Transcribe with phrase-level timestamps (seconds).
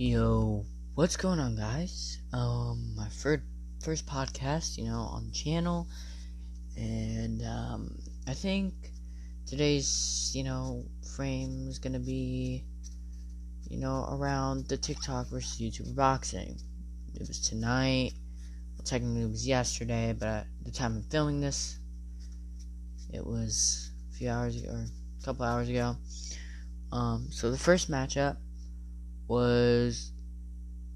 [0.00, 2.20] Yo, what's going on, guys?
[2.32, 3.42] Um, my first
[3.82, 5.88] first podcast, you know, on the channel,
[6.76, 7.98] and um,
[8.28, 8.74] I think
[9.44, 10.84] today's you know
[11.16, 12.64] frame is gonna be
[13.68, 16.60] you know around the TikTok versus YouTube boxing.
[17.16, 18.12] It was tonight.
[18.76, 21.76] Well, technically, it was yesterday, but at the time I'm filming this,
[23.12, 24.86] it was a few hours ago, or
[25.20, 25.96] a couple hours ago.
[26.92, 28.36] Um, so the first matchup
[29.28, 30.10] was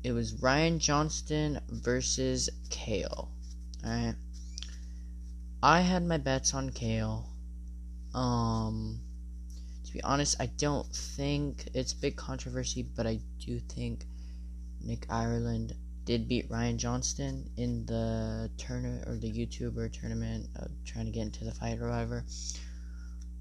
[0.02, 3.30] it was Ryan Johnston versus Kale.
[3.86, 4.16] Alright.
[5.62, 7.28] I had my bets on Kale.
[8.14, 9.00] Um
[9.84, 14.06] to be honest, I don't think it's big controversy, but I do think
[14.80, 21.06] Nick Ireland did beat Ryan Johnston in the tournament or the YouTuber tournament, uh, trying
[21.06, 22.24] to get into the fight or whatever.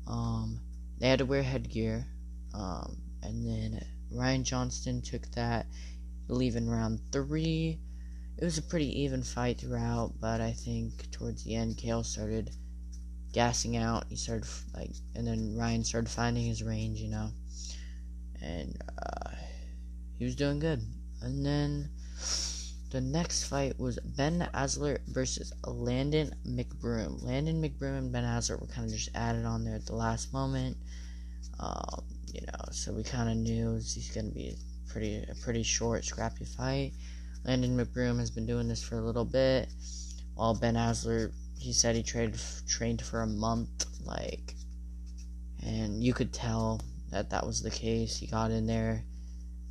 [0.08, 0.60] Um,
[1.00, 2.06] they had to wear headgear,
[2.54, 5.68] um, and then Ryan Johnston took that,
[6.28, 7.80] leaving round three.
[8.38, 12.52] It was a pretty even fight throughout, but I think towards the end, Kale started
[13.34, 14.06] gassing out.
[14.10, 17.30] He started like, and then Ryan started finding his range, you know,
[18.42, 19.32] and uh,
[20.18, 20.82] he was doing good.
[21.22, 21.90] And then
[22.90, 27.24] the next fight was Ben Azelart versus Landon McBroom.
[27.24, 30.34] Landon McBroom and Ben Azelart were kind of just added on there at the last
[30.34, 30.78] moment.
[31.60, 35.36] Um, you know, so we kind of knew he's going to be a pretty a
[35.44, 36.94] pretty short, scrappy fight.
[37.44, 39.70] Landon McBroom has been doing this for a little bit,
[40.36, 44.56] while Ben Azelart, he said he trained trained for a month, like,
[45.64, 48.18] and you could tell that that was the case.
[48.18, 49.04] He got in there,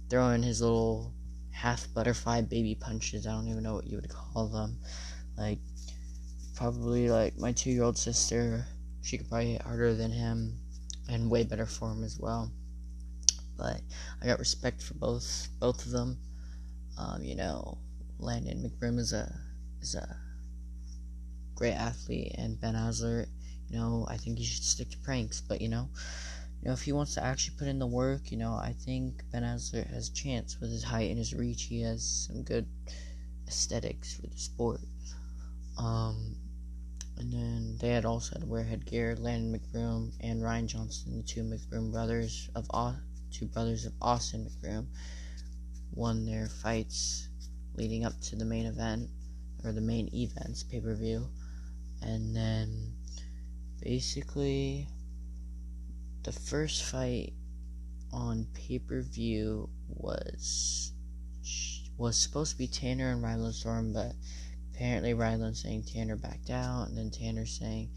[0.09, 1.15] throwing his little
[1.53, 3.27] half butterfly baby punches.
[3.27, 4.79] I don't even know what you would call them,
[5.39, 5.59] like,
[6.57, 8.67] probably like my two year old sister.
[9.03, 10.59] She could probably hit harder than him
[11.11, 12.51] and way better form as well.
[13.57, 13.81] But
[14.23, 16.19] I got respect for both both of them.
[16.99, 17.79] Um, you know,
[18.19, 19.35] Landon McBroom is a
[19.81, 20.17] is a
[21.55, 23.29] great athlete, and Ben Azelart,
[23.69, 25.41] you know, I think he should stick to pranks.
[25.41, 25.89] But you know,
[26.63, 29.23] you know, if he wants to actually put in the work, you know, I think
[29.31, 31.65] Ben Azelart has a chance with his height and his reach.
[31.65, 32.67] He has some good
[33.47, 34.81] aesthetics for the sport.
[35.79, 36.37] Um,
[37.81, 39.17] they had also had to wear headgear.
[39.17, 42.69] Landon McBroom and Ryan Johnston, the two McBroom brothers of
[43.33, 44.87] two brothers of Austin McBroom,
[45.93, 47.29] won their fights
[47.75, 49.09] leading up to the main event
[49.65, 51.27] or the main events pay per view,
[52.03, 52.93] and then
[53.83, 54.87] basically
[56.23, 57.33] the first fight
[58.13, 60.93] on pay per view was
[61.97, 64.13] was supposed to be Tanner and Ryland Storm, but
[64.81, 67.91] apparently Ryland saying Tanner backed out, and then Tanner saying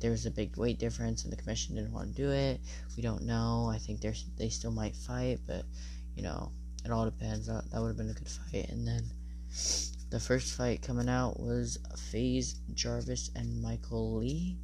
[0.00, 2.58] there was a big weight difference and the commission didn't want to do it.
[2.96, 3.70] We don't know.
[3.70, 5.66] I think there's they still might fight, but
[6.16, 6.52] you know
[6.86, 7.46] it all depends.
[7.48, 8.70] That, that would have been a good fight.
[8.70, 9.04] And then
[10.08, 11.78] the first fight coming out was
[12.10, 14.56] FaZe Jarvis and Michael Le.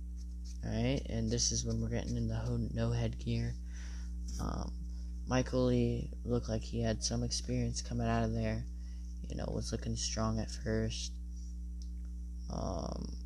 [0.65, 3.55] Alright, and this is when we're getting in the no headgear.
[4.41, 4.73] Um,
[5.27, 8.65] Michael Le looked like he had some experience coming out of there.
[9.29, 11.13] You know, was looking strong at first.
[12.53, 13.17] Um,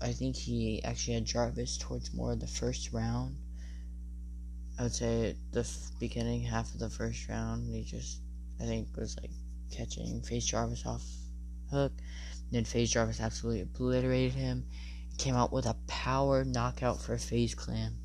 [0.00, 3.36] I think he actually had Jarvis towards more of the first round.
[4.78, 8.20] I would say the f- beginning half of the first round, he just,
[8.60, 9.30] I think, was like
[9.70, 11.04] catching FaZe Jarvis off
[11.70, 11.92] hook.
[11.96, 14.66] And then FaZe Jarvis absolutely obliterated him.
[15.16, 17.96] Came out with a power knockout for FaZe Clan.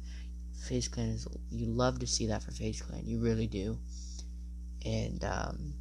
[0.67, 3.79] FaZe Clan is, you love to see that for FaZe Clan, you really do.
[4.85, 5.73] And, um,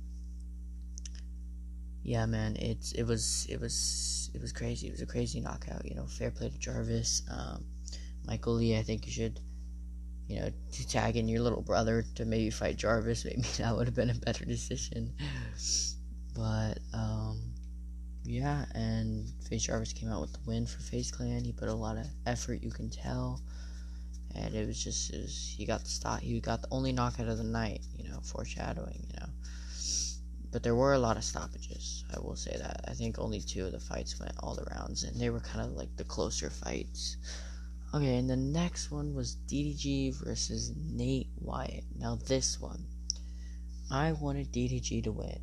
[2.09, 4.87] yeah, man, it's it was it was it was crazy.
[4.89, 5.85] It was a crazy knockout.
[5.85, 7.21] You know, fair play to Jarvis.
[7.31, 7.67] Um,
[8.25, 9.41] Michael Le, I think you should,
[10.27, 13.25] you know, to tag in your little brother to maybe fight Jarvis.
[13.27, 15.13] Maybe that would have been a better decision.
[16.35, 17.43] But um,
[18.25, 21.45] yeah, and FaZe Jarvis came out with the win for FaZe Clan.
[21.45, 23.43] He put a lot of effort, you can tell,
[24.35, 26.21] and it was just it was, he got the stop.
[26.21, 27.83] He got the only knockout of the night.
[27.99, 29.05] You know, foreshadowing.
[29.11, 29.28] You know
[30.59, 32.05] but there were a lot of stoppages.
[32.13, 32.81] I will say that.
[32.89, 35.65] I think only two of the fights went all the rounds, and they were kind
[35.65, 37.17] of like the closer fights.
[37.95, 41.85] Okay, and the next one was DDG versus Nate Wyatt.
[41.97, 42.85] Now, this one,
[43.89, 45.39] I wanted DDG to win,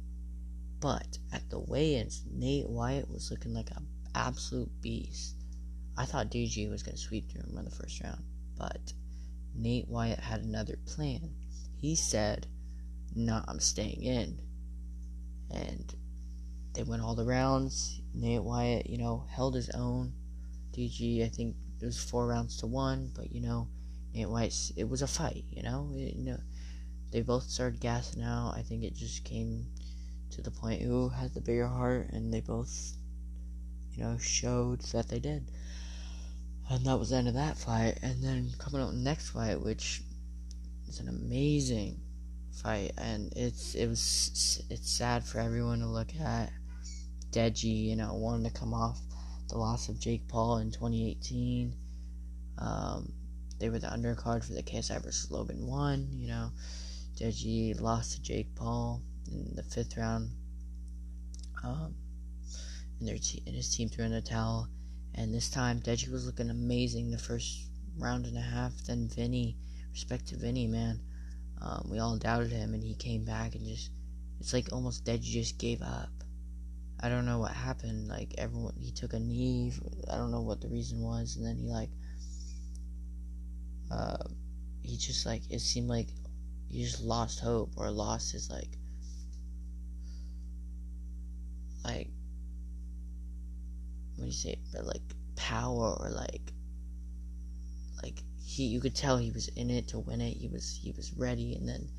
[0.82, 5.38] but at the weigh ins, Nate Wyatt was looking like an absolute beast.
[5.98, 8.22] I thought DDG was going to sweep through him in the first round,
[8.58, 8.92] but
[9.56, 11.30] Nate Wyatt had another plan.
[11.78, 12.48] He said,
[13.16, 14.42] Nah, I'm staying in
[15.52, 15.94] and
[16.74, 18.02] they went all the rounds.
[18.14, 20.14] Nate Wyatt, you know, held his own.
[20.74, 23.68] DG, I think it was four rounds to one, but you know,
[24.14, 25.46] Nate Wyatt, it was a fight.
[25.50, 26.40] You know, it, you know,
[27.12, 28.56] they both started gassing out.
[28.58, 29.68] I think it just came
[30.32, 32.94] to the point who had the bigger heart, and they both,
[33.94, 35.50] you know, showed that they did.
[36.70, 38.00] And that was the end of that fight.
[38.02, 40.02] And then coming up next fight, which
[40.88, 42.02] is an amazing
[42.62, 46.52] fight, and it's it was it's sad for everyone to look at.
[47.32, 49.00] Deji, you know, wanting to come off
[49.50, 51.76] the loss of Jake Paul in 2018.
[52.58, 53.12] Um,
[53.60, 56.08] they were the undercard for the KSI versus Logan one.
[56.14, 56.52] You know,
[57.18, 60.32] Deji lost to Jake Paul in the fifth round.
[61.64, 61.96] Um,
[63.00, 64.68] and their te- and his team threw in the towel.
[65.14, 68.74] And this time, Deji was looking amazing the first round and a half.
[68.86, 69.58] Then Vinnie,
[69.92, 71.00] respect to Vinnie, man.
[71.62, 73.92] Um, we all doubted him, and he came back and just.
[74.40, 76.10] It's like almost dead, you just gave up.
[77.00, 78.08] I don't know what happened.
[78.08, 79.74] Like everyone, he took a knee.
[80.12, 81.90] I don't know what the reason was, and then he like.
[83.92, 84.18] Uh,
[84.86, 86.10] he just like it seemed like
[86.68, 88.78] he just lost hope or lost his like
[91.84, 92.10] like
[94.16, 95.02] what do you say but like
[95.36, 96.55] power or like like
[98.56, 100.38] he you could tell he was in it to win it.
[100.38, 101.56] He was he was ready.
[101.56, 101.90] And then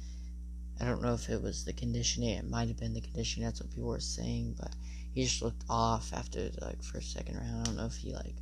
[0.80, 2.30] I don't know if it was the conditioning.
[2.30, 3.46] It might have been the conditioning.
[3.46, 4.56] That's what people were saying.
[4.58, 4.74] But
[5.12, 7.60] he just looked off after the, like first second round.
[7.60, 8.36] I don't know if he like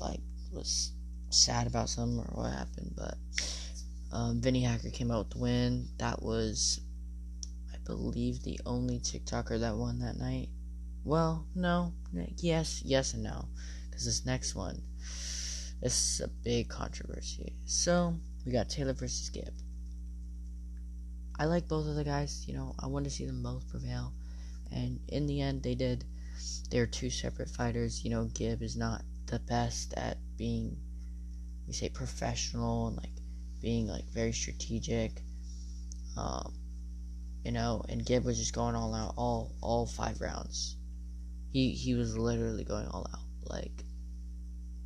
[0.00, 0.92] like was
[1.30, 2.94] sad about something or what happened.
[2.96, 3.16] But
[4.12, 5.88] um, Vinnie Hacker came out with the win.
[5.98, 6.80] That was
[7.72, 10.48] I believe the only TikToker that won that night.
[11.04, 11.92] Well, no.
[12.38, 13.48] Yes, yes, and no.
[13.90, 14.80] Because this next one,
[15.82, 17.52] this is a big controversy.
[17.64, 18.14] So,
[18.46, 19.52] we got Tayler versus Gib.
[21.38, 22.44] I like both of the guys.
[22.46, 24.12] You know, I want to see them both prevail.
[24.70, 26.04] And in the end, they did.
[26.70, 28.04] They're two separate fighters.
[28.04, 30.76] You know, Gib is not the best at being,
[31.66, 33.10] we say, professional and like
[33.60, 35.20] being like very strategic.
[36.16, 36.54] Um,
[37.44, 40.76] you know, and Gib was just going all out all all five rounds.
[41.52, 43.20] He he was literally going all out.
[43.44, 43.84] Like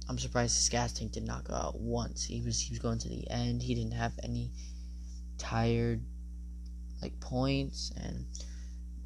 [0.09, 2.25] I'm surprised his gas tank did not go out once.
[2.25, 3.63] He was he was going to the end.
[3.63, 4.51] He didn't have any
[5.39, 6.01] tired
[7.03, 8.25] like points and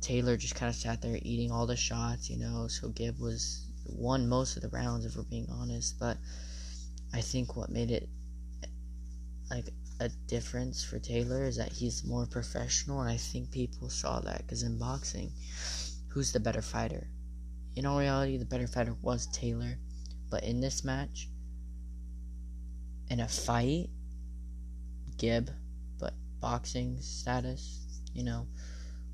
[0.00, 2.68] Tayler just kind of sat there eating all the shots, you know.
[2.68, 6.16] So Gib was won most of the rounds if we're being honest, but
[7.12, 8.08] I think what made it
[9.50, 9.68] like
[10.00, 14.38] a difference for Tayler is that he's more professional, and I think people saw that
[14.38, 15.32] because in boxing,
[16.08, 17.08] who's the better fighter?
[17.76, 19.76] in all reality, the better fighter was Tayler.
[20.30, 21.28] But in this match,
[23.10, 23.90] in a fight,
[25.18, 25.50] Gib,
[25.98, 27.84] but boxing status,
[28.14, 28.46] you know,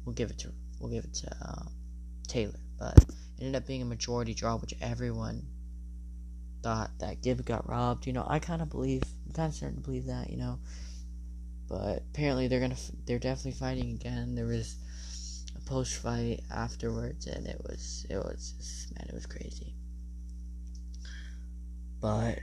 [0.04, 1.62] we'll give it to we'll give it to uh,
[2.28, 2.60] Tayler.
[2.78, 5.46] But it ended up being a majority draw, which everyone
[6.62, 8.06] thought that Gib got robbed.
[8.06, 10.30] You know, I kind of believe, I'm kind of starting to believe that.
[10.30, 10.58] You know,
[11.68, 12.76] but apparently they're gonna
[13.06, 14.34] they're definitely fighting again.
[14.34, 14.76] There was
[15.56, 19.74] a post fight afterwards, and it was it was just, man, it was crazy.
[22.06, 22.38] But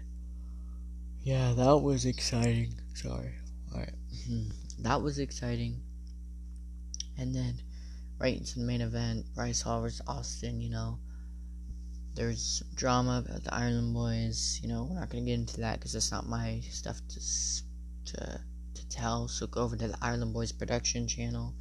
[1.21, 2.73] yeah, that was exciting.
[2.95, 3.33] Sorry,
[3.71, 4.49] all right, mm-hmm.
[4.83, 5.79] that was exciting.
[7.17, 7.61] And then
[8.19, 10.59] right into the main event, Bryce Hall versus Austin.
[10.59, 10.99] You know,
[12.13, 14.59] there's drama about the Ireland boys.
[14.61, 17.19] You know, we're not gonna get into that because it's not my stuff to
[18.11, 18.41] to
[18.73, 19.29] to tell.
[19.29, 21.55] So go over to the Ireland Boys production channel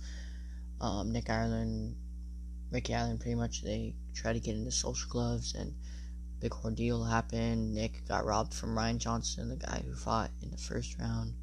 [0.80, 1.94] um, Nick Ireland,
[2.72, 5.72] Ricky Ireland, pretty much they try to get into social gloves and
[6.42, 7.72] big ordeal happened.
[7.72, 11.34] Nick got robbed from Ryan Johnston, the guy who fought in the first round.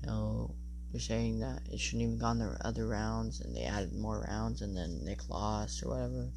[0.00, 0.54] You know,
[0.90, 4.62] they're saying that it shouldn't even gone the other rounds, and they added more rounds,
[4.62, 6.28] and then Nick lost or whatever.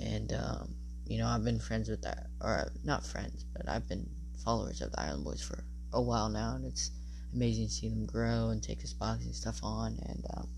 [0.00, 0.74] And um,
[1.06, 4.08] you know, I've been friends with that, or not friends, but I've been
[4.42, 6.90] followers of the Ireland Boys for a while now, and it's
[7.34, 9.98] amazing to see them grow and take this boxing stuff on.
[10.06, 10.48] And um,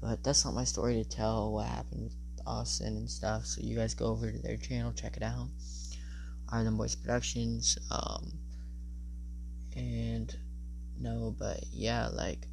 [0.00, 3.46] but that's not my story to tell what happened with Austin and stuff.
[3.46, 5.48] So you guys go over to their channel, check it out.
[6.50, 7.78] Ireland Boys Productions.
[7.90, 8.32] Um,
[9.74, 10.34] and
[11.00, 12.46] no, but yeah, like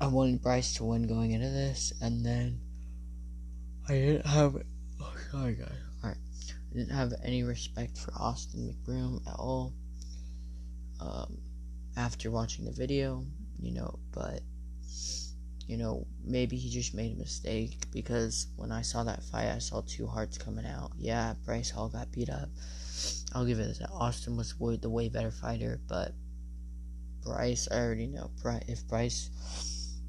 [0.00, 2.60] I wanted Bryce to win going into this, and then
[3.88, 4.56] I didn't have.
[5.00, 5.70] Oh, sorry, guys.
[6.02, 6.18] Alright.
[6.50, 9.72] I didn't have any respect for Austin McBroom at all.
[11.00, 11.38] Um,
[11.96, 13.24] after watching the video,
[13.58, 14.40] you know, but
[15.66, 19.58] you know, maybe he just made a mistake because when I saw that fight, I
[19.58, 20.92] saw two hearts coming out.
[20.96, 22.48] Yeah, Bryce Hall got beat up.
[23.32, 23.90] I'll give it that.
[23.90, 26.12] Austin was the way better fighter, but
[27.22, 28.30] Bryce, I already know.
[28.68, 29.30] If Bryce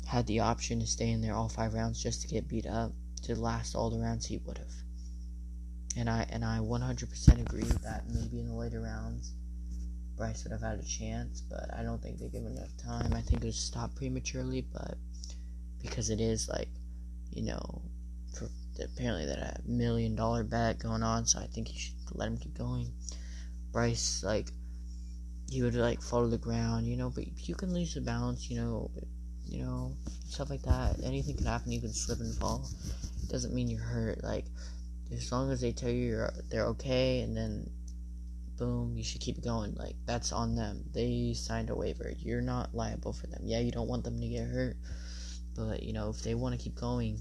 [0.05, 2.93] had the option to stay in there all five rounds just to get beat up,
[3.23, 4.73] to last all the rounds, he would have.
[5.97, 9.33] And I and I 100% agree that maybe in the later rounds,
[10.15, 13.13] Bryce would have had a chance, but I don't think they give enough time.
[13.13, 14.97] I think it was stopped prematurely, but
[15.81, 16.69] because it is like,
[17.31, 17.81] you know,
[18.37, 18.49] for
[18.83, 22.37] apparently that a million dollar bet going on, so I think you should let him
[22.37, 22.91] keep going.
[23.71, 24.49] Bryce like
[25.49, 28.49] he would like fall to the ground, you know, but you can lose the balance,
[28.49, 28.91] you know,
[29.45, 29.95] you know,
[30.27, 30.97] stuff like that.
[31.03, 31.71] Anything can happen.
[31.71, 32.67] You can slip and fall.
[33.23, 34.23] It doesn't mean you're hurt.
[34.23, 34.45] Like
[35.11, 37.69] as long as they tell you you're they're okay, and then
[38.57, 39.73] boom, you should keep going.
[39.75, 40.83] Like that's on them.
[40.93, 42.11] They signed a waiver.
[42.17, 43.41] You're not liable for them.
[43.43, 44.75] Yeah, you don't want them to get hurt,
[45.57, 47.19] but you know if they want to keep going,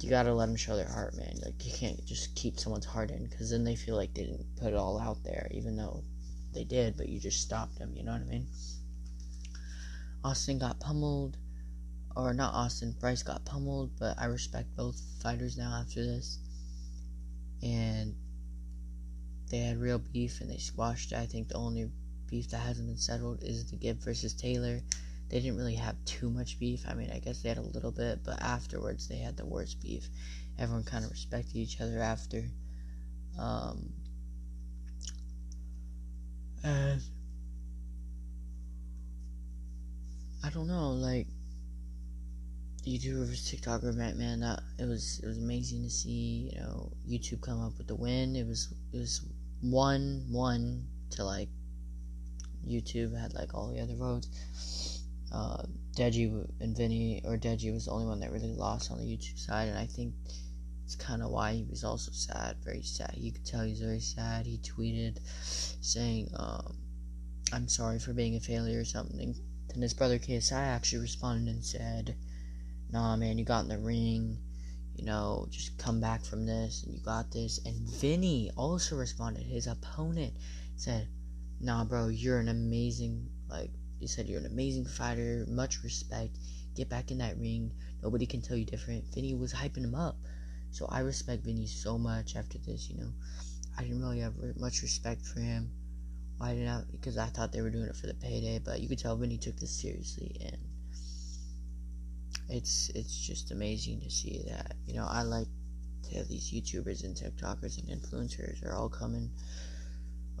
[0.00, 1.34] you gotta let them show their heart, man.
[1.44, 4.56] Like you can't just keep someone's heart in, because then they feel like they didn't
[4.56, 6.04] put it all out there, even though
[6.54, 7.92] they did, but you just stopped them.
[7.96, 8.46] You know what I mean?
[10.24, 11.36] Austin got pummeled,
[12.14, 12.94] or not Austin.
[13.00, 16.38] Bryce got pummeled, but I respect both fighters now after this,
[17.62, 18.14] and
[19.50, 21.18] they had real beef and they squashed it.
[21.18, 21.90] I think the only
[22.28, 24.82] beef that hasn't been settled is the Gib versus Tayler.
[25.28, 26.84] They didn't really have too much beef.
[26.88, 29.80] I mean, I guess they had a little bit, but afterwards they had the worst
[29.80, 30.08] beef.
[30.58, 32.44] Everyone kind of respected each other after.
[33.38, 33.92] Um,
[36.64, 37.02] and
[40.42, 41.26] I don't know, like
[42.86, 44.40] YouTuber versus TikToker event, man.
[44.40, 46.50] That it was it was amazing to see.
[46.54, 48.34] You know, YouTube come up with the win.
[48.34, 49.26] It was it was
[49.60, 51.48] one one to like
[52.66, 54.97] YouTube had like all the other votes.
[55.32, 55.62] Uh,
[55.96, 59.38] Deji and Vinnie or Deji was the only one that really lost on the YouTube
[59.38, 60.14] side, and I think
[60.84, 63.14] it's kind of why he was also sad, very sad.
[63.16, 64.46] You could tell he's very sad.
[64.46, 65.18] He tweeted
[65.80, 66.76] saying, um,
[67.52, 69.34] "I'm sorry for being a failure" or something.
[69.68, 72.16] Then his brother KSI actually responded and said,
[72.90, 74.38] "Nah, man, you got in the ring."
[74.98, 77.60] you know, just come back from this and you got this.
[77.64, 79.44] And Vinnie also responded.
[79.44, 80.34] His opponent
[80.74, 81.06] said,
[81.60, 86.38] Nah, bro, you're an amazing, like, he said, you're an amazing fighter, much respect.
[86.74, 87.72] Get back in that ring.
[88.02, 89.04] Nobody can tell you different.
[89.12, 90.16] Vinnie was hyping him up.
[90.70, 93.12] So I respect Vinnie so much after this, you know.
[93.76, 95.70] I didn't really have much respect for him.
[96.38, 96.82] Why didn't I?
[96.92, 99.38] Because I thought they were doing it for the payday, but you could tell Vinnie
[99.38, 100.56] took this seriously and
[102.48, 104.74] it's it's just amazing to see that.
[104.86, 105.48] You know, I like
[106.10, 109.30] to these YouTubers and TikTokers and influencers are all coming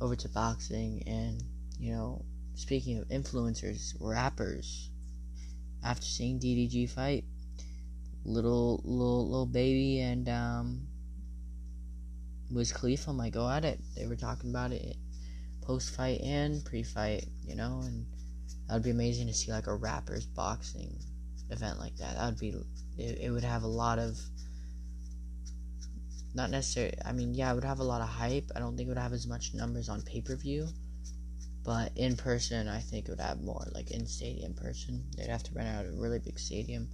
[0.00, 1.42] over to boxing and
[1.78, 2.24] you know,
[2.58, 4.90] speaking of influencers, rappers,
[5.84, 7.24] after seeing DDG fight,
[8.24, 10.86] little little Lil Baby and um
[12.50, 13.80] Wiz Khalifa might go at it.
[13.96, 14.96] They were talking about it
[15.62, 18.06] post fight and pre fight, you know, and
[18.66, 20.98] that'd be amazing to see like a rappers boxing
[21.50, 22.16] event like that.
[22.16, 22.54] That would be
[22.96, 24.18] it, it would have a lot of
[26.34, 28.50] not necessarily I mean yeah, it would have a lot of hype.
[28.56, 30.66] I don't think it would have as much numbers on pay-per-view.
[31.68, 35.04] But in person, I think it would have more like in stadium person.
[35.14, 36.88] They'd have to rent out a really big stadium.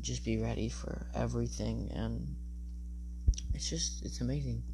[0.00, 2.34] Just be ready for everything and
[3.54, 4.64] it's just it's amazing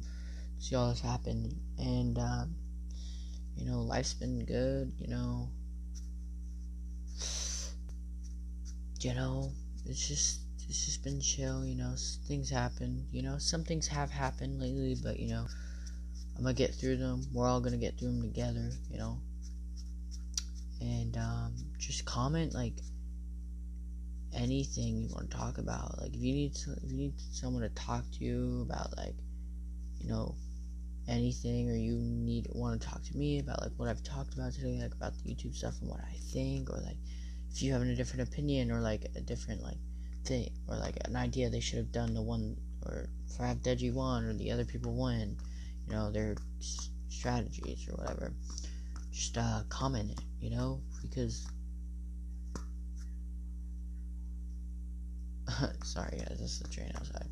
[0.57, 2.55] to see all this happen and um,
[3.55, 5.49] you know life's been good you know
[9.05, 9.51] you know,
[9.85, 11.93] it's just it's just been chill, you know,
[12.27, 15.45] things happen, you know, some things have happened lately, but you know,
[16.35, 17.25] I'm gonna get through them.
[17.33, 19.19] We're all gonna get through them together, you know.
[20.81, 22.73] And um, just comment like
[24.33, 25.99] anything you want to talk about.
[26.01, 29.15] Like if you need to, if you need someone to talk to you about like,
[29.99, 30.35] you know,
[31.07, 34.53] anything, or you need want to talk to me about like what I've talked about
[34.53, 36.97] today, like about the YouTube stuff and what I think, or like
[37.51, 39.77] if you have a different opinion or like a different like
[40.25, 43.07] thing or like an idea they should have done the one or
[43.39, 45.37] have Deji won or the other people win,
[45.87, 46.35] you know, their
[47.09, 48.33] strategies or whatever.
[49.11, 51.47] Just uh, comment it, you know, because
[55.83, 57.27] sorry guys, that's the train outside.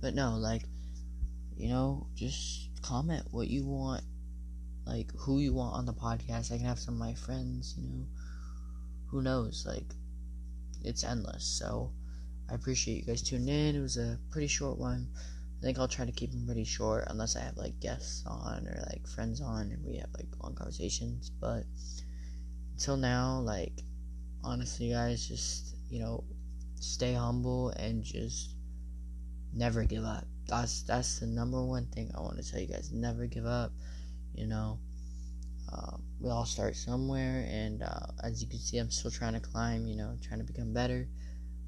[0.00, 0.64] But no, like,
[1.56, 4.02] you know, just comment what you want,
[4.86, 6.52] like who you want on the podcast.
[6.52, 8.06] I can have some of my friends, you know
[9.12, 9.64] who knows?
[9.68, 9.94] Like,
[10.82, 11.44] it's endless.
[11.44, 11.92] So,
[12.50, 13.76] I appreciate you guys tuning in.
[13.76, 15.08] It was a pretty short one.
[15.62, 18.66] I think I'll try to keep them pretty short unless I have like guests on
[18.66, 21.30] or like friends on and we have like long conversations.
[21.30, 21.62] But
[22.72, 23.72] until now, like,
[24.42, 26.24] honestly, guys, just, you know,
[26.80, 28.56] stay humble and just
[29.54, 30.26] never give up.
[30.48, 32.90] That's that's the number one thing I want to tell you guys.
[32.92, 33.70] Never give up.
[34.34, 34.80] You know,
[35.72, 39.40] um, we all start somewhere, and uh, as you can see, I'm still trying to
[39.40, 39.86] climb.
[39.86, 41.06] You know, trying to become better.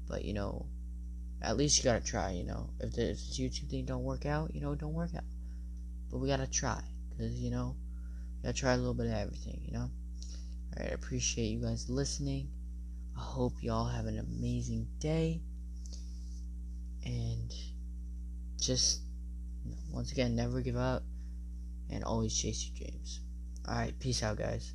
[0.05, 0.65] But you know,
[1.45, 2.31] at least you gotta try.
[2.31, 5.23] You know, if the, if YouTube thing don't work out, you know, don't work out.
[6.11, 6.81] But we gotta try,
[7.17, 7.75] cause you know,
[8.43, 9.89] gotta try a little bit of everything, you know.
[9.89, 12.49] All right, I appreciate you guys listening.
[13.17, 15.41] I hope y'all have an amazing day,
[17.05, 17.53] and
[18.59, 19.01] just
[19.91, 21.03] once again, never give up
[21.89, 23.21] and always chase your dreams.
[23.67, 24.73] All right, peace out, guys.